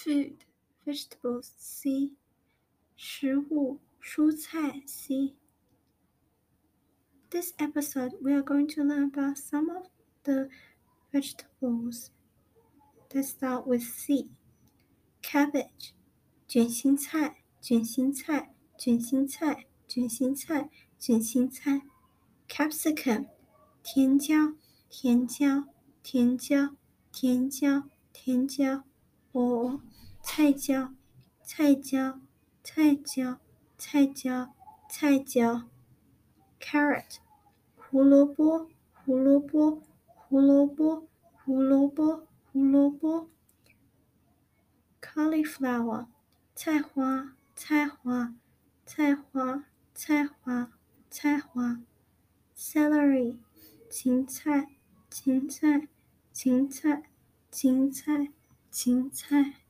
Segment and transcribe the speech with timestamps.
[0.00, 0.44] food
[0.84, 2.16] vegetables C
[2.96, 5.36] 食物蔬菜 C
[7.30, 9.88] This episode we are going to learn about some of
[10.24, 10.48] the
[11.12, 12.10] vegetables
[13.10, 14.30] that start with C
[15.22, 15.92] cabbage
[16.48, 21.82] 卷心菜卷心菜卷心菜卷心菜卷心菜
[22.48, 23.28] capsicum
[23.82, 24.54] 甜椒
[24.88, 25.64] 甜椒
[26.02, 26.76] 甜椒
[27.12, 28.84] 甜椒甜椒
[29.33, 29.79] 哦，
[30.21, 30.93] 菜椒，
[31.41, 32.19] 菜椒，
[32.65, 33.37] 菜椒，
[33.77, 34.51] 菜椒，
[34.89, 35.69] 菜椒
[36.59, 37.19] ，carrot，
[37.77, 41.07] 胡萝卜，胡萝卜，胡萝卜，
[41.45, 43.29] 胡萝卜，胡萝卜
[44.99, 46.07] ，cauliflower，
[46.53, 48.35] 菜花，菜花，
[48.85, 49.63] 菜花，
[49.95, 50.71] 菜花，
[51.09, 51.79] 菜花
[52.53, 53.37] ，celery，
[53.89, 54.67] 芹菜，
[55.09, 55.87] 芹菜，
[56.33, 57.03] 芹菜，
[57.49, 58.33] 芹菜。
[58.71, 59.60] 青菜。